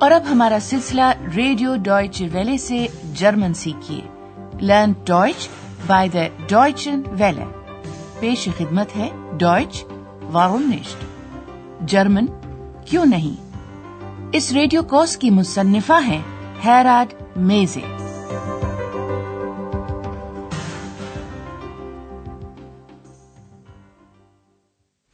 اور 0.00 0.10
اب 0.10 0.22
ہمارا 0.30 0.58
سلسلہ 0.60 1.02
ریڈیو 1.36 1.76
ڈوائچ 1.76 2.22
ویلے 2.32 2.58
سے 2.58 2.86
German 3.14 3.54
سیکھیے۔ 3.54 4.00
Learn 4.60 4.92
Deutsch 5.06 5.48
by 5.86 6.08
the 6.08 6.26
Deutsche 6.48 7.02
Welle. 7.06 7.44
پیش 8.20 8.48
خدمت 8.58 8.96
ہے 8.96 9.08
ڈوائچ 9.32 9.84
وارونیشٹ 10.32 11.04
جرمن، 11.80 12.26
کیوں 12.86 13.04
نہیں؟ 13.04 13.50
اس 14.32 14.52
ریڈیو 14.52 14.82
کورس 14.82 15.16
کی 15.16 15.30
مصنفہ 15.30 16.00
ہیں 16.06 16.22
Herrad 16.64 17.14
Meese. 17.36 17.80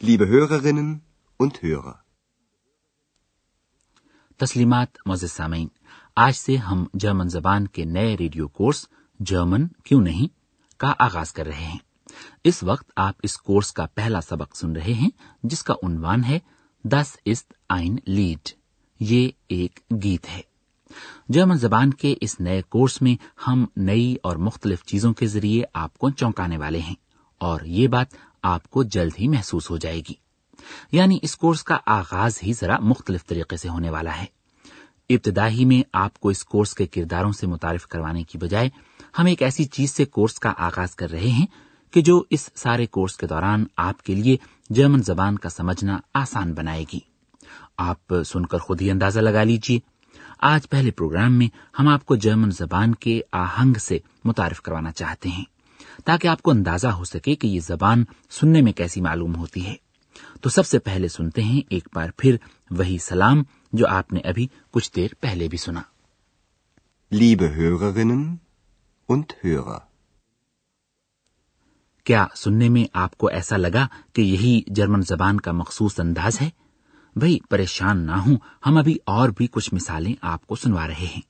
Liebe 0.05 0.31
Hörerinnen 0.33 0.93
und 1.43 1.49
Hörer 1.65 2.04
تسلیمات 4.37 4.87
مز 5.05 5.31
سامعین۔ 5.31 5.67
آج 6.15 6.35
سے 6.35 6.57
ہم 6.57 6.85
جرمن 6.93 7.29
زبان 7.29 7.67
کے 7.67 7.85
نئے 7.85 8.17
ریڈیو 8.19 8.47
کورس 8.47 8.85
جرمن 9.19 9.67
کیوں 9.67 10.01
نہیں 10.01 10.27
کا 10.79 10.93
آغاز 10.99 11.33
کر 11.33 11.45
رہے 11.45 11.63
ہیں۔ 11.63 11.77
اس 12.43 12.63
وقت 12.63 12.91
آپ 12.95 13.15
اس 13.23 13.37
کورس 13.37 13.71
کا 13.71 13.85
پہلا 13.85 14.21
سبق 14.21 14.55
سن 14.55 14.71
رہے 14.71 14.93
ہیں، 14.93 15.09
جس 15.43 15.63
کا 15.63 15.73
عنوان 15.83 16.23
ہے 16.23 16.39
دس 16.83 17.17
است 17.25 17.53
آئن 17.69 17.95
لیڈ۔ 18.05 18.49
یہ 18.99 19.29
ایک 19.47 19.79
گیت 20.03 20.29
ہے۔ 20.29 20.41
جرمن 21.29 21.57
زبان 21.57 21.93
کے 21.93 22.15
اس 22.21 22.39
نئے 22.39 22.61
کورس 22.61 23.01
میں 23.01 23.15
ہم 23.47 23.65
نئی 23.77 24.15
اور 24.23 24.35
مختلف 24.35 24.83
چیزوں 24.83 25.13
کے 25.13 25.27
ذریعے 25.27 25.63
آپ 25.73 25.97
کو 25.97 26.09
چونکانے 26.09 26.57
والے 26.57 26.79
ہیں 26.79 26.95
اور 27.37 27.61
یہ 27.61 27.87
بات 27.87 28.07
آپ 28.43 28.69
کو 28.69 28.83
جلد 28.83 29.11
ہی 29.19 29.27
محسوس 29.27 29.69
ہو 29.69 29.77
جائے 29.77 29.99
گی۔ 29.99 30.24
یعنی 30.91 31.19
اس 31.21 31.37
کورس 31.37 31.63
کا 31.63 31.77
آغاز 31.85 32.39
ہی 32.43 32.53
ذرا 32.53 32.77
مختلف 32.79 33.25
طریقے 33.25 33.57
سے 33.57 33.69
ہونے 33.69 33.89
والا 33.89 34.17
ہے۔ 34.17 34.25
ابتدا 35.09 35.49
ہی 35.49 35.65
میں 35.65 35.83
آپ 35.93 36.19
کو 36.19 36.29
اس 36.29 36.45
کورس 36.45 36.73
کے 36.73 36.87
کرداروں 36.87 37.31
سے 37.31 37.47
متعارف 37.47 37.87
کروانے 37.87 38.23
کی 38.23 38.37
بجائے 38.37 38.69
ہم 39.19 39.25
ایک 39.25 39.41
ایسی 39.41 39.63
چیز 39.63 39.91
سے 39.91 40.05
کورس 40.05 40.39
کا 40.39 40.53
آغاز 40.57 40.95
کر 40.95 41.09
رہے 41.09 41.27
ہیں 41.27 41.45
کہ 41.91 42.01
جو 42.01 42.23
اس 42.29 42.49
سارے 42.55 42.85
کورس 42.85 43.17
کے 43.17 43.27
دوران 43.27 43.65
آپ 43.77 44.03
کے 44.03 44.15
لیے 44.15 44.37
جرمن 44.69 45.03
زبان 45.03 45.37
کا 45.37 45.49
سمجھنا 45.49 45.97
آسان 46.13 46.53
بنائے 46.53 46.85
گی۔ 46.93 46.99
آپ 47.77 48.13
سن 48.25 48.45
کر 48.45 48.57
خود 48.57 48.81
ہی 48.81 48.91
اندازہ 48.91 49.19
لگا 49.19 49.43
لیجیے 49.43 49.79
آج 50.39 50.69
پہلے 50.69 50.91
پروگرام 50.91 51.37
میں 51.37 51.47
ہم 51.79 51.87
آپ 51.87 52.05
کو 52.05 52.15
جرمن 52.15 52.51
زبان 52.51 52.95
کے 52.95 53.21
آہنگ 53.31 53.73
سے 53.73 53.99
متعارف 54.23 54.61
کروانا 54.61 54.91
چاہتے 54.91 55.29
ہیں 55.29 55.45
تاکہ 56.05 56.27
آپ 56.27 56.41
کو 56.41 56.51
اندازہ 56.51 56.87
ہو 56.87 57.03
سکے 57.03 57.35
کہ 57.35 57.47
یہ 57.47 57.59
زبان 57.59 58.03
سننے 58.29 58.61
میں 58.61 58.71
کیسی 58.71 59.01
معلوم 59.01 59.35
ہوتی 59.35 59.65
ہے۔ 59.65 59.84
تو 60.41 60.49
سب 60.49 60.65
سے 60.65 60.79
پہلے 60.79 61.07
سنتے 61.07 61.43
ہیں 61.43 61.61
ایک 61.69 61.87
بار 61.93 62.09
پھر 62.17 62.35
وہی 62.71 62.97
سلام 62.97 63.43
جو 63.73 63.87
آپ 63.87 64.13
نے 64.13 64.19
ابھی 64.19 64.47
کچھ 64.71 64.91
دیر 64.95 65.07
پہلے 65.19 65.47
بھی 65.47 65.57
سنا۔ 65.57 65.81
کیا 72.03 72.27
سننے 72.35 72.69
میں 72.69 72.83
آپ 72.93 73.17
کو 73.17 73.27
ایسا 73.27 73.57
لگا 73.57 73.87
کہ 74.13 74.21
یہی 74.21 74.61
جرمن 74.67 75.01
زبان 75.01 75.39
کا 75.39 75.51
مخصوص 75.51 75.99
انداز 75.99 76.41
ہے؟ 76.41 76.49
بھائی 77.15 77.39
پریشان 77.49 78.05
نہ 78.05 78.11
ہوں 78.11 78.37
ہم 78.65 78.77
ابھی 78.77 78.97
اور 79.05 79.29
بھی 79.29 79.47
کچھ 79.47 79.73
مثالیں 79.73 80.13
آپ 80.21 80.47
کو 80.47 80.55
سنوا 80.55 80.87
رہے 80.87 81.05
ہیں۔ 81.05 81.21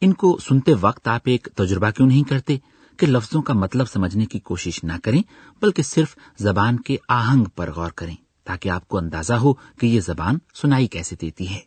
ان 0.00 0.12
کو 0.12 0.38
سنتے 0.38 0.74
وقت 0.80 1.08
آپ 1.08 1.20
ایک 1.24 1.48
تجربہ 1.56 1.90
کیوں 1.90 2.08
نہیں 2.08 2.28
کرتے؟ 2.28 2.58
کے 2.98 3.06
لفظوں 3.06 3.42
کا 3.42 3.54
مطلب 3.54 3.88
سمجھنے 3.88 4.26
کی 4.26 4.38
کوشش 4.38 4.84
نہ 4.84 4.92
کریں 5.04 5.22
بلکہ 5.62 5.82
صرف 5.82 6.16
زبان 6.38 6.80
کے 6.80 6.96
آہنگ 7.08 7.44
پر 7.44 7.72
غور 7.72 7.90
کریں 7.90 8.16
تاکہ 8.44 8.68
آپ 8.68 8.88
کو 8.88 8.98
اندازہ 8.98 9.32
ہو 9.32 9.52
کہ 9.52 9.86
یہ 9.86 10.00
زبان 10.00 10.38
سنائی 10.54 10.86
کیسے 10.86 11.16
دیتی 11.16 11.54
ہے۔ 11.54 11.60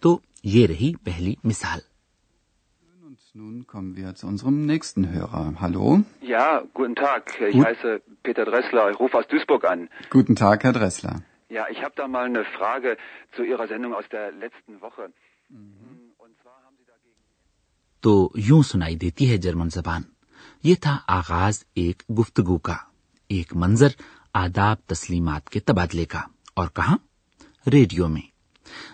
تو 0.00 0.20
یہ 0.44 0.66
رہی 0.66 0.92
پہلی 1.04 1.34
مثال۔ 1.44 1.78
تو 18.00 18.30
یوں 18.34 18.62
سنائی 18.62 18.96
دیتی 18.96 19.30
ہے 19.30 19.36
جرمن 19.36 19.68
زبان۔ 19.68 20.02
یہ 20.62 20.74
تھا 20.74 20.98
آغاز 21.06 21.64
ایک 21.74 22.02
گفتگو 22.18 22.58
کا 22.58 22.76
ایک 23.28 23.56
منظر 23.56 23.88
آداب 24.34 24.76
تسلیمات 24.86 25.50
کے 25.50 25.60
تبادلے 25.60 26.04
کا۔ 26.04 26.22
اور 26.54 26.68
کہاں؟ 26.68 26.98
ریڈیو 27.70 28.08
میں۔ 28.08 28.38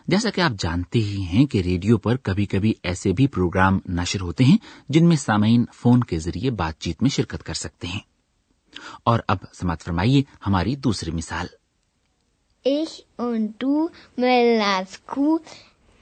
جیسا 0.06 0.30
کہ 0.30 0.40
آپ 0.40 0.52
جانتے 0.58 0.98
ہی 0.98 1.22
ہیں 1.22 1.46
کہ 1.46 1.58
ریڈیو 1.58 1.98
پر 1.98 2.16
کبھی 2.16 2.46
کبھی 2.46 2.74
ایسے 2.82 3.12
بھی 3.12 3.26
پروگرام 3.26 3.78
نشر 3.88 4.20
ہوتے 4.20 4.44
ہیں 4.44 4.58
جن 4.88 5.08
میں 5.08 5.16
سامعین 5.16 5.64
فون 5.74 6.00
کے 6.00 6.18
ذریعے 6.18 6.50
بات 6.50 6.78
چیت 6.78 7.02
میں 7.02 7.10
شرکت 7.10 7.42
کر 7.42 7.54
سکتے 7.54 7.86
ہیں۔ 7.86 8.00
اور 9.04 9.20
اب 9.28 9.36
سماعت 9.54 9.82
فرمائیے 9.82 10.22
ہماری 10.46 10.76
دوسری 10.76 11.10
مثال۔ 11.10 11.46
Ich 12.68 13.24
und 13.24 13.46
du, 13.64 13.80
Müllers 14.24 15.18
Kuh, 15.18 15.38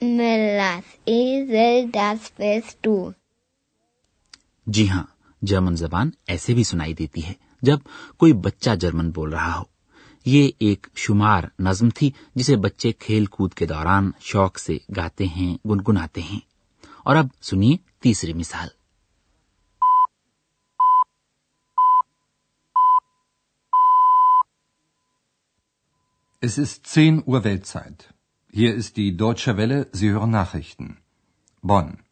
Müllers 0.03 0.81
Esel, 1.07 1.85
das 1.97 2.43
bist 2.43 2.89
du. 2.89 3.11
جی 4.67 4.89
ہاں۔ 4.89 5.12
جرمن 5.43 5.75
زبان 5.75 6.09
ایسے 6.27 6.53
بھی 6.53 6.63
سنائی 6.63 6.93
دیتی 6.93 7.23
ہے 7.23 7.33
جب 7.61 7.79
کوئی 8.17 8.33
بچہ 8.33 8.75
جرمن 8.75 9.11
بول 9.11 9.33
رہا 9.33 9.57
ہو 9.57 9.63
یہ 10.25 10.49
ایک 10.57 10.87
شمار 10.95 11.43
نظم 11.59 11.89
تھی 11.89 12.11
جسے 12.35 12.55
بچے 12.55 12.91
کھیل 12.99 13.25
کود 13.25 13.53
کے 13.53 13.65
دوران 13.65 14.11
شوق 14.21 14.59
سے 14.59 14.77
گاتے 14.97 15.25
ہیں 15.25 15.55
گنگناتے 15.65 16.21
ہیں 16.21 16.39
اور 17.03 17.15
اب 17.15 17.27
سنیے 17.41 17.77
تیسری 17.99 18.33
مثال 18.33 18.67
Es 26.41 26.57
ist 26.57 26.87
10 26.87 27.23
Uhr 27.25 27.45
Weltzeit. 27.45 28.13
Hier 28.53 28.75
ist 28.75 28.97
die 28.97 29.15
Deutsche 29.15 29.55
Welle, 29.55 29.87
Sie 29.93 30.09
hören 30.09 30.31
Nachrichten. 30.31 30.97
Bonn. 31.63 32.02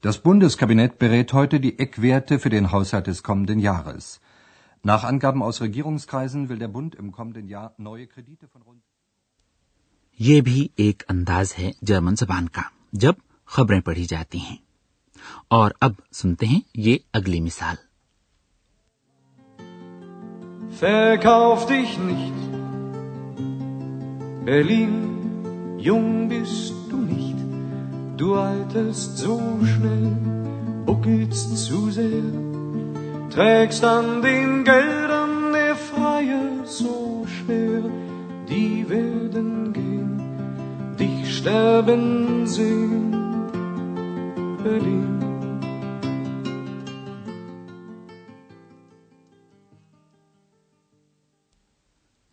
Das 0.00 0.18
Bundeskabinett 0.18 0.98
berät 0.98 1.32
heute 1.32 1.58
die 1.58 1.78
Eckwerte 1.78 2.38
für 2.38 2.50
den 2.50 2.70
Haushalt 2.70 3.08
des 3.08 3.24
kommenden 3.24 3.58
Jahres. 3.58 4.20
Nach 4.84 5.02
Angaben 5.02 5.42
aus 5.42 5.60
Regierungskreisen 5.60 6.48
will 6.48 6.58
der 6.58 6.68
Bund 6.68 6.94
im 6.94 7.10
kommenden 7.10 7.48
Jahr 7.48 7.74
neue 7.78 8.06
Kredite 8.06 8.46
von 8.46 8.62
rund 8.62 8.82
یہ 10.20 10.40
بھی 10.42 10.68
ایک 10.76 11.02
انداز 11.08 11.52
ہے 11.58 11.70
German 11.82 12.14
زبان 12.14 12.48
کا 12.48 12.62
جب 12.92 13.14
خبریں 13.48 13.80
پڑھی 13.80 14.04
جاتی 14.04 14.38
ہیں 14.38 14.56
اور 15.48 15.70
اب 15.80 15.92
سنتے 16.12 16.46
ہیں 16.46 16.60
یہ 16.74 16.98
اگلی 17.12 17.40
مثال 17.40 17.76
Verkauf 20.80 21.66
dich 21.66 21.98
nicht 21.98 22.40
Berlin 24.44 24.94
jung 25.78 26.28
bist 26.28 26.77
Du 28.18 28.34
alterst 28.34 29.18
so 29.18 29.40
schnell, 29.62 30.16
buckelst 30.84 31.56
zu 31.56 31.88
sehr. 31.88 32.32
Trägst 33.30 33.84
an 33.84 34.22
den 34.22 34.64
Geldern 34.64 35.52
der 35.52 35.76
Freier 35.76 36.64
so 36.64 37.24
schwer. 37.26 37.82
Die 38.48 38.88
werden 38.88 39.72
gehen, 39.72 40.20
dich 40.98 41.36
sterben 41.36 42.44
sehen. 42.46 43.14
Berlin. 44.64 45.04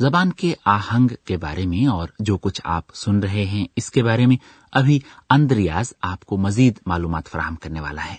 زبان 0.00 0.32
کے 0.32 0.54
آہنگ 0.64 1.08
کے 1.24 1.36
بارے 1.36 1.66
میں 1.66 1.86
اور 1.86 2.08
جو 2.18 2.38
کچھ 2.38 2.60
آپ 2.64 2.84
سن 2.94 3.18
رہے 3.18 3.44
ہیں، 3.44 3.66
اس 3.76 3.90
کے 3.90 4.02
بارے 4.02 4.26
میں 4.26 4.36
ابھی 4.72 5.00
اندریاز 5.30 5.92
آپ 6.02 6.24
کو 6.24 6.36
مزید 6.36 6.78
معلومات 6.86 7.28
فراہم 7.28 7.54
کرنے 7.54 7.80
والا 7.80 8.04
ہے۔ 8.04 8.16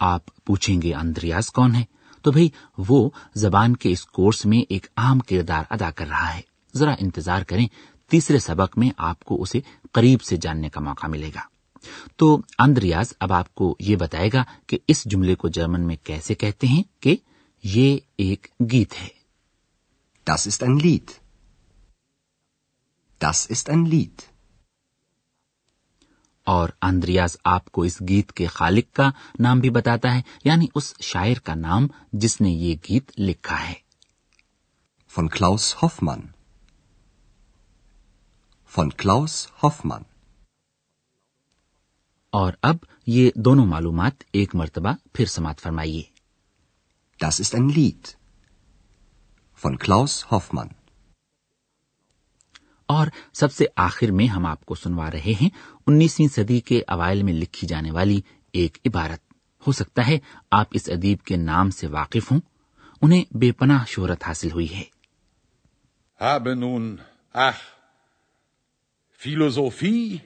آپ 0.00 0.44
پوچھیں 0.44 0.82
گے، 0.82 0.94
اندریاز 0.94 1.50
کون 1.50 1.74
ہے؟ 1.74 1.84
تو 2.22 2.32
بھئی 2.32 2.48
وہ 2.78 3.10
زبان 3.34 3.76
کے 3.76 3.90
اس 3.90 4.04
کورس 4.04 4.46
میں 4.46 4.58
ایک 4.68 4.86
اہم 4.96 5.18
کردار 5.18 5.64
ادا 5.70 5.90
کر 5.90 6.06
رہا 6.06 6.34
ہے۔ 6.34 6.40
ذرا 6.74 6.94
انتظار 6.98 7.42
کریں، 7.42 7.68
تیسرے 8.08 8.38
سبق 8.38 8.78
میں 8.78 8.90
آپ 8.96 9.20
کو 9.20 9.42
اسے 9.42 9.60
قریب 9.92 10.22
سے 10.22 10.36
جاننے 10.36 10.68
کا 10.68 10.80
موقع 10.80 11.06
ملے 11.06 11.30
گا۔ 11.34 11.40
تو 12.16 12.40
اندریاز 12.58 13.12
اب 13.20 13.32
آپ 13.32 13.54
کو 13.54 13.76
یہ 13.80 13.96
بتائے 13.96 14.30
گا 14.32 14.44
کہ 14.66 14.78
اس 14.88 15.04
جملے 15.04 15.34
کو 15.34 15.48
جرمن 15.48 15.80
میں 15.80 15.96
کیسے 16.04 16.34
کہتے 16.34 16.66
ہیں 16.66 16.82
کہ 17.00 17.16
یہ 17.64 17.98
ایک 18.16 18.46
گیت 18.72 18.92
ہے۔ 19.02 19.08
Das 20.26 20.46
ist 20.46 20.62
ein 20.62 20.78
Lied. 20.78 21.20
Das 23.20 23.46
ist 23.46 23.70
ein 23.70 23.84
Lied. 23.86 24.22
اور 26.46 26.68
اندریاز 26.82 27.36
آپ 27.44 27.70
کو 27.72 27.82
اس 27.82 28.00
گیت 28.08 28.32
کے 28.32 28.46
خالق 28.46 28.94
کا 28.96 29.08
نام 29.38 29.60
بھی 29.60 29.70
بتاتا 29.70 30.14
ہے 30.14 30.20
یعنی 30.44 30.66
اس 30.74 30.92
شاعر 31.00 31.38
کا 31.44 31.54
نام 31.54 31.86
جس 32.12 32.40
نے 32.40 32.50
یہ 32.50 32.74
گیت 32.88 33.12
لکھا 33.18 33.60
ہے 33.68 33.74
von 35.12 35.28
Klaus 35.28 35.74
Hoffmann 35.82 36.26
von 38.72 38.90
Klaus 38.90 39.46
Hoffmann 39.62 40.02
اور 42.32 42.52
اب 42.62 42.84
یہ 43.06 43.30
دونوں 43.34 43.66
معلومات 43.66 44.24
ایک 44.32 44.54
مرتبہ 44.54 44.92
پھر 45.12 45.26
سماعت 45.26 45.60
فرمائیے 45.60 46.02
Das 47.20 47.40
ist 47.40 47.54
ein 47.54 47.68
Lied. 47.68 48.16
von 49.64 49.76
Klaus 49.78 50.14
Hoffmann. 50.30 50.72
اور 52.88 53.06
سب 53.32 53.52
سے 53.52 53.64
آخر 53.76 54.10
میں 54.10 54.26
ہم 54.26 54.46
آپ 54.46 54.64
کو 54.64 54.74
سنوا 54.74 55.10
رہے 55.10 55.32
ہیں 55.40 55.48
انیسویں 55.86 56.26
صدی 56.28 56.58
کے 56.60 56.80
اوائل 56.88 57.22
میں 57.22 57.32
لکھی 57.32 57.68
جانے 57.68 57.90
والی 57.90 58.20
ایک 58.52 58.78
عبارت 58.86 59.20
ہو 59.66 59.72
سکتا 59.72 60.06
ہے 60.06 60.18
آپ 60.50 60.66
اس 60.70 60.88
ادیب 60.88 61.22
کے 61.22 61.36
نام 61.36 61.70
سے 61.70 61.86
واقف 61.86 62.30
ہوں 62.32 62.40
انہیں 63.02 63.24
بے 63.36 63.50
پناہ 63.52 63.84
شہرت 63.86 64.26
حاصل 64.26 64.52
ہوئی 64.52 64.74
ہے 64.74 64.82
habe 66.20 66.54
nun, 66.56 66.84
ach, 67.34 67.62
Philosophie, 69.20 70.20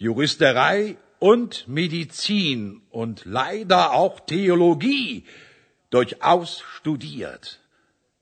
Juristerei 0.00 0.96
und 1.20 1.64
Medizin 1.68 2.82
und 2.90 3.24
leider 3.26 3.92
auch 3.92 4.20
Theologie 4.20 5.24
durchaus 5.92 6.60
studiert. 6.76 7.58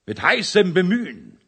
mit 0.09 0.23
heißem 0.23 0.73
Bemühen. 0.73 1.39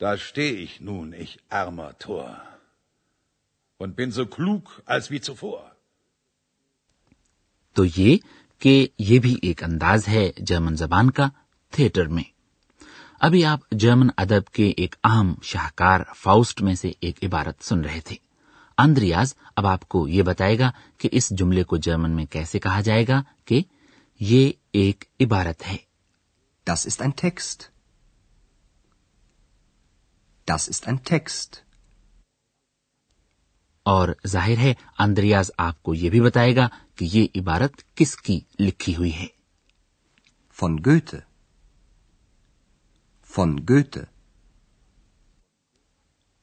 Da 0.00 0.16
stehe 0.18 0.52
ich 0.54 0.80
nun, 0.80 1.12
ich 1.14 1.38
armer 1.50 1.98
Tor, 1.98 2.40
und 3.80 3.96
bin 3.96 4.10
so 4.10 4.26
klug 4.26 4.82
als 4.86 5.10
wie 5.10 5.20
zuvor. 5.20 5.60
تو 7.76 7.84
یہ 7.86 8.16
کہ 8.62 8.86
یہ 8.98 9.18
بھی 9.18 9.34
ایک 9.42 9.62
انداز 9.64 10.08
ہے 10.08 10.30
جرمن 10.38 10.76
زبان 10.76 11.10
کا 11.10 11.28
تھیٹر 11.72 12.06
میں 12.08 12.22
ابھی 13.20 13.44
آپ 13.44 13.60
جرمن 13.72 14.08
ادب 14.16 14.50
کے 14.52 14.72
ایک 14.76 14.94
اہم 15.04 15.32
شاہکار 15.42 16.00
فاؤسٹ 16.16 16.62
میں 16.62 16.74
سے 16.74 16.90
ایک 17.00 17.24
عبارت 17.24 17.62
سن 17.64 17.80
رہے 17.80 18.00
تھے 18.00 18.16
اندریاز 18.78 19.34
اب 19.56 19.66
آپ 19.66 19.88
کو 19.88 20.06
یہ 20.08 20.22
بتائے 20.22 20.58
گا 20.58 20.70
کہ 20.98 21.08
اس 21.12 21.30
جملے 21.38 21.62
کو 21.62 21.76
جرمن 21.76 22.10
میں 22.10 22.26
کیسے 22.30 22.58
کہا 22.58 22.80
جائے 22.80 23.06
گا 23.08 23.22
کہ 23.44 23.62
یہ 24.20 24.50
ایک 24.72 25.04
عبارت 25.20 25.66
ہے 25.66 25.76
Das 26.70 26.86
ist 26.86 27.02
ein 27.02 27.16
Text. 27.16 27.72
Das 30.48 30.68
ist 30.68 30.86
ein 30.86 31.02
Text. 31.04 31.64
اور 33.82 34.08
ظاہر 34.26 34.58
ہے 34.58 34.72
اندریاز 34.98 35.50
آپ 35.58 35.82
کو 35.82 35.94
یہ 35.94 36.10
بھی 36.10 36.20
بتائے 36.20 36.54
گا 36.56 36.68
کہ 36.94 37.04
یہ 37.04 37.26
عبارت 37.34 37.82
کس 37.96 38.16
کی 38.16 38.40
لکھی 38.60 38.96
ہوئی 38.96 39.12
ہے 39.12 39.26
فون 40.58 40.78
گوت 40.86 41.14
فون 43.30 43.58
گوت 43.68 43.98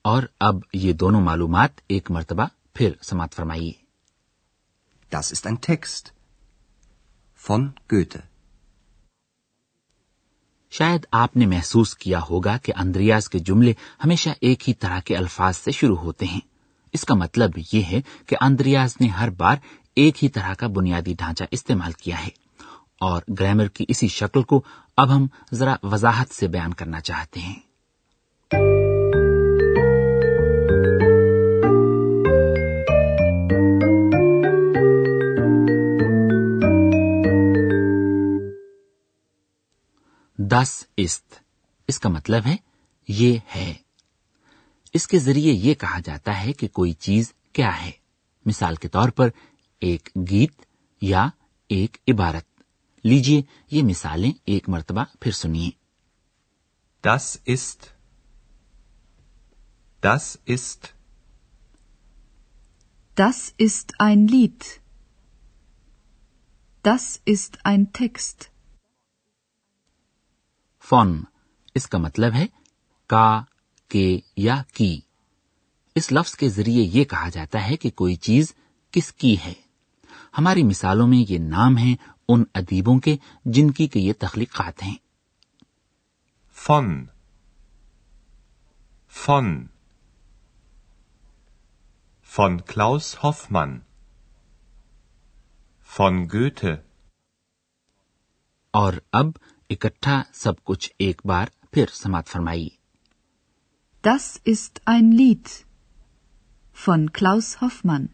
اور 0.06 0.24
اب 0.40 0.56
یہ 0.74 0.94
دونوں 0.94 1.22
معلومات 1.22 1.82
ایک 1.88 2.12
مرتبہ 2.12 2.46
پھر 2.74 2.94
سماعت 3.02 3.34
فرمائیے 3.34 3.72
Das 5.12 5.32
ist 5.32 5.48
ein 5.48 5.62
Text 5.62 6.14
von 7.40 7.74
Goethe. 7.88 8.24
شاید 10.78 11.06
آپ 11.12 11.38
نے 11.38 11.46
محسوس 11.46 11.96
کیا 11.96 12.20
ہوگا 12.30 12.58
کہ 12.58 12.74
اندریاز 12.76 13.30
کے 13.30 13.40
جملے 13.40 13.74
ہمیشہ 14.04 14.30
ایک 14.42 14.70
ہی 14.70 14.74
طرح 14.74 15.00
کے 15.00 15.16
الفاظ 15.18 15.58
سے 15.58 15.72
شروع 15.72 15.96
ہوتے 15.96 16.26
ہیں۔ 16.26 16.40
اس 16.94 17.06
کا 17.06 17.16
مطلب 17.16 17.52
یہ 17.74 17.82
ہے 17.82 18.02
کہ 18.26 18.36
اندریاز 18.42 18.96
نے 19.02 19.08
ہر 19.08 19.30
بار 19.30 19.56
ایک 19.96 20.24
ہی 20.24 20.30
طرح 20.30 20.54
کا 20.54 20.68
بنیادی 20.68 21.14
ڈھانچہ 21.14 21.44
استعمال 21.52 21.92
کیا 21.92 22.24
ہے۔ 22.24 22.30
اور 23.00 23.22
گرامر 23.40 23.68
کی 23.68 23.86
اسی 23.88 24.08
شکل 24.08 24.42
کو 24.42 24.62
اب 24.98 25.16
ہم 25.16 25.28
ذرا 25.54 25.76
وضاحت 25.84 26.30
سے 26.30 26.48
بیان 26.48 26.74
کرنا 26.74 27.00
چاہتے 27.00 27.40
ہیں۔ 27.40 27.67
Das 40.58 41.06
ist. 41.06 41.40
اس 41.88 42.00
کا 42.00 42.10
مطلب 42.10 42.46
ہے 42.46 42.56
یہ 43.08 43.40
ہے۔ 43.56 43.74
اس 44.94 45.08
کے 45.08 45.20
ذریعے 45.20 45.54
یہ 45.54 45.74
کہا 45.74 46.00
جاتا 46.00 46.42
ہے 46.42 46.54
کہ 46.54 46.68
کوئی 46.68 46.94
چیز 46.94 47.34
کیا 47.54 47.82
ہے۔ 47.82 47.92
مثال 48.46 48.76
کے 48.76 48.88
طور 48.88 49.10
پر 49.10 49.30
ایک 49.80 50.10
گیت 50.30 50.66
یا 51.02 51.30
ایک 51.68 51.98
عبارت۔ 52.08 52.46
لیجیے 53.04 53.42
یہ 53.72 53.84
مثالیں 53.84 54.32
ایک 54.46 54.70
مرتبہ 54.70 55.04
پھر 55.20 55.32
سنیے۔ 55.32 55.70
Das 57.10 57.56
ist. 57.56 57.88
Das 60.08 60.56
ist. 60.56 60.88
Das 63.22 63.40
ist 63.64 64.10
ein 64.10 64.28
Lied. 64.34 64.66
Das 66.88 67.34
ist 67.34 67.74
ein 67.74 67.84
Text. 68.02 68.57
فون 70.90 71.24
اس 71.76 71.88
کا 71.88 71.98
مطلب 71.98 72.34
ہے 72.34 72.46
کا 73.08 73.42
کے 73.88 74.20
یا 74.38 74.64
کی۔ 74.74 75.02
اس 75.96 76.12
لفظ 76.12 76.36
کے 76.36 76.50
ذریعے 76.50 76.84
یہ 76.84 77.04
کہا 77.04 77.30
جاتا 77.30 77.70
ہے 77.70 77.78
کہ 77.78 77.90
کوئی 77.90 78.16
چیز 78.16 78.56
کس 78.92 79.14
کی 79.14 79.36
ہے۔ 79.46 79.54
ہماری 80.38 80.64
مثالوں 80.64 81.08
میں 81.08 81.32
یہ 81.32 81.38
نام 81.40 81.78
ہیں 81.78 81.96
ان 82.30 82.44
ادیبوں 82.54 83.00
کے 83.00 83.18
جن 83.46 83.72
کی 83.72 83.88
کہ 83.88 84.00
یہ 84.00 84.14
تخلیقات 84.20 84.84
ہیں۔ 84.84 84.96
فن۔ 86.54 87.06
فن۔ 89.10 89.66
فن 92.24 92.58
کلاؤس 92.58 93.16
ہوف 93.24 93.48
من 93.50 93.80
فن 95.90 96.24
گوٹ 96.34 96.66
اور 98.72 98.94
اب 99.12 99.28
اکٹھا 99.70 100.22
سب 100.34 100.64
کچھ 100.64 100.90
ایک 100.98 101.22
بار 101.26 101.48
پھر 101.72 101.86
سماعت 101.94 102.28
فرمائی 102.28 102.68
دس 104.04 104.28
ist 104.46 104.80
ein 104.86 105.12
Lied 105.12 105.50
von 106.78 107.06
Klaus 107.12 107.50
Hoffmann. 107.62 108.06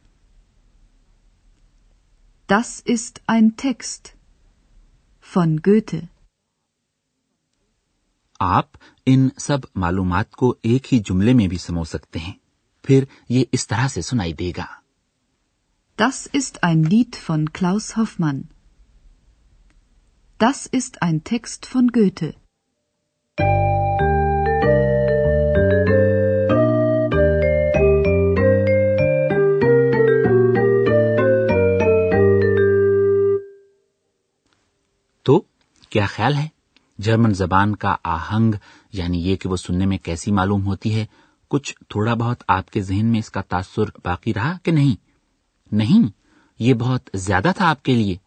دس 2.50 2.72
ist 2.86 3.22
ein 3.28 3.50
Text 3.64 4.08
فن 5.26 5.56
گوتھ 5.66 5.96
آپ 8.40 8.78
ان 9.08 9.28
سب 9.38 9.66
معلومات 9.76 10.32
کو 10.32 10.54
ایک 10.62 10.94
ہی 10.94 11.00
جملے 11.00 11.34
میں 11.34 11.48
بھی 11.48 11.58
سمو 11.58 11.84
سکتے 11.84 12.20
ہیں 12.20 12.34
پھر 12.86 13.06
یہ 13.30 13.44
اس 13.52 13.68
طرح 13.68 13.88
سے 13.88 14.02
سنائی 14.02 14.34
دے 14.34 14.52
گا 14.58 14.66
Das 16.00 16.26
ist 16.34 16.64
ein 16.64 16.84
Lied 16.84 17.16
von 17.18 17.46
Klaus 17.54 17.96
Hoffmann. 17.98 18.42
Das 20.44 20.68
ist 20.76 21.10
ein 21.10 21.16
Text 21.16 21.78
von 21.78 21.88
Goethe. 21.98 22.32
تو 35.24 35.42
کیا 35.90 36.06
خیال 36.06 36.34
ہے؟ 36.34 36.48
جرمن 37.00 37.34
زبان 37.34 37.76
کا 37.76 37.96
آہنگ 38.04 38.56
یعنی 38.94 39.18
یہ 39.18 39.36
کہ 39.36 39.50
وہ 39.50 39.56
سننے 39.56 39.86
میں 39.86 39.98
کیسی 39.98 40.32
معلوم 40.32 40.66
ہوتی 40.66 40.96
ہے، 40.96 41.06
کچھ 41.50 41.76
تھوڑا 41.90 42.14
بہت 42.14 42.44
آپ 42.48 42.70
کے 42.70 42.82
ذہن 42.82 43.06
میں 43.06 43.20
اس 43.20 43.30
کا 43.30 43.42
تاثر 43.42 43.84
باقی 44.04 44.34
رہا 44.34 44.58
کہ 44.64 44.72
نہیں؟ 44.72 44.96
نہیں، 45.76 46.10
یہ 46.60 46.74
بہت 46.74 47.10
زیادہ 47.14 47.52
تھا 47.58 47.70
آپ 47.70 47.84
کے 47.84 47.94
لیے۔ 47.94 48.18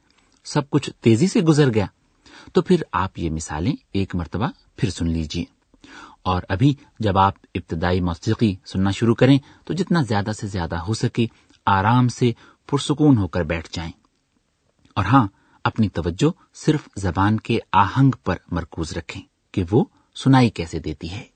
سب 0.45 0.71
کچھ 0.71 0.91
تیزی 1.01 1.27
سے 1.27 1.41
گزر 1.41 1.75
گیا۔ 1.75 1.87
تو 2.53 2.63
پھر 2.63 2.83
آپ 2.93 3.19
یہ 3.19 3.31
مثالیں 3.31 3.73
ایک 3.93 4.15
مرتبہ 4.15 4.47
پھر 4.77 4.91
سن 4.91 5.09
لیجیے 5.09 5.45
اور 6.23 6.43
ابھی 6.49 6.75
جب 6.99 7.19
آپ 7.19 7.35
ابتدائی 7.55 8.01
موسیقی 8.01 8.57
سننا 8.67 8.91
شروع 8.91 9.15
کریں 9.15 9.39
تو 9.65 9.75
جتنا 9.75 10.03
زیادہ 10.03 10.31
سے 10.41 10.47
زیادہ 10.47 10.77
ہو 10.77 10.95
سکے 10.95 11.27
آرام 11.67 12.09
سے 12.09 12.33
پرسکون 12.71 13.19
ہو 13.19 13.29
کر 13.29 13.43
بیٹھ 13.43 13.69
جائیں۔ 13.73 13.93
اور 14.95 15.05
ہاں 15.05 15.29
اپنی 15.65 15.89
توجہ 15.89 16.31
صرف 16.55 16.89
زبان 16.97 17.41
کے 17.41 17.59
آہنگ 17.73 18.11
پر 18.11 18.37
مرکوز 18.51 18.93
رکھیں 18.93 19.23
کہ 19.53 19.65
وہ 19.71 19.85
سنائی 20.15 20.51
کیسے 20.51 20.79
دیتی 20.79 21.11
ہے۔ 21.11 21.36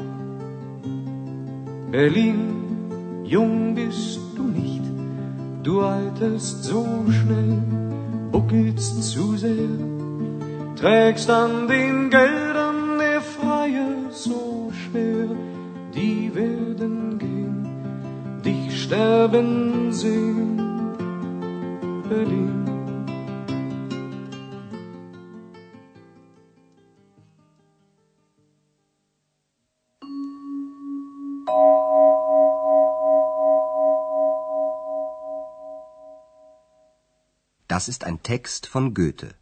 Berlin, 1.91 3.21
jung 3.25 3.75
bist 3.75 4.21
du 4.37 4.43
nicht. 4.43 4.81
Du 5.61 5.81
alterst 5.81 6.63
so 6.63 6.85
schnell, 7.09 7.61
buckelst 8.31 9.03
zu 9.03 9.35
sehr. 9.35 9.77
Trägst 10.77 11.29
an 11.29 11.67
den 11.67 12.09
Geldern 12.09 12.97
der 12.97 13.19
Freie 13.19 14.09
so 14.09 14.71
schwer. 14.71 15.27
Die 15.93 16.33
werden 16.33 17.19
gehen, 17.19 17.67
dich 18.45 18.83
sterben 18.83 19.91
sehen. 19.91 20.57
Berlin. 22.07 22.60
Das 37.81 37.87
ist 37.87 38.03
ein 38.03 38.21
Text 38.21 38.67
von 38.67 38.93
Goethe. 38.93 39.33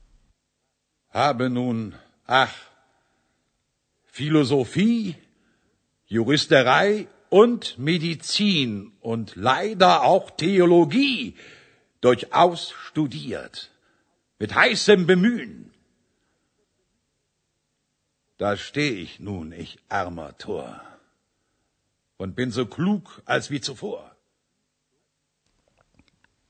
Habe 1.09 1.49
nun, 1.49 1.95
ach, 2.25 2.55
Philosophie, 4.05 5.17
Juristerei 6.05 7.09
und 7.29 7.77
Medizin 7.77 8.93
und 9.01 9.35
leider 9.35 10.03
auch 10.03 10.31
Theologie 10.31 11.35
durchaus 11.99 12.71
studiert, 12.71 13.71
mit 14.37 14.55
heißem 14.55 15.05
Bemühen. 15.05 15.73
Da 18.37 18.55
steh 18.55 18.91
ich 19.05 19.19
nun, 19.19 19.51
ich 19.51 19.79
armer 19.89 20.37
Tor, 20.37 20.81
und 22.15 22.37
bin 22.37 22.51
so 22.51 22.65
klug 22.65 23.21
als 23.25 23.51
wie 23.51 23.59
zuvor. 23.59 24.15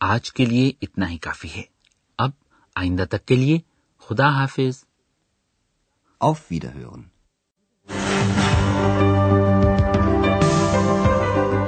آج 0.00 0.32
کے 0.32 0.44
لیے 0.44 0.72
اتنا 0.82 1.10
ہی 1.10 1.18
کافی 1.18 1.48
ہے۔ 1.56 1.62
اب 2.18 2.30
آئندہ 2.74 3.04
تک 3.10 3.26
کے 3.26 3.36
لیے 3.36 3.58
خدا 4.08 4.28
حافظ۔ 4.28 4.84
Auf 6.24 6.34
Wiederhören. 6.52 7.02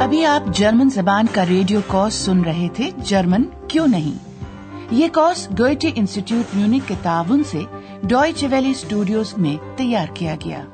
ابھی 0.00 0.24
آپ 0.24 0.42
جرمن 0.54 0.90
زبان 0.90 1.26
کا 1.32 1.46
ریڈیو 1.46 1.80
کورس 1.86 2.14
سن 2.14 2.40
رہے 2.40 2.68
تھے۔ 2.74 2.90
جرمن 2.98 3.42
کیوں 3.68 3.86
نہیں؟ 3.86 4.44
یہ 4.90 5.08
کورس 5.14 5.48
ڈوئچے 5.50 5.90
انسٹیٹیوٹ 5.94 6.56
میونک 6.56 6.88
کے 6.88 6.94
تعاون 7.02 7.44
سے 7.44 7.60
ڈوئچے 8.02 8.48
ویلی 8.48 8.70
اسٹوڈیوز 8.70 9.34
میں 9.36 9.78
تیار 9.78 10.06
کیا 10.14 10.36
گیا۔ 10.44 10.64